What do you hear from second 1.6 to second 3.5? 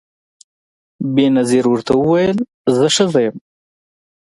ورته وویل زه ښځه یم